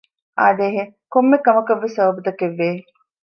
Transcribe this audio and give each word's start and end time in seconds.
އާދޭހެވެ! 0.39 0.91
ކޮންމެ 1.13 1.37
ކަމަކަށްވެސް 1.45 1.95
ސަބަބުތަކެއްވެ 1.97 2.69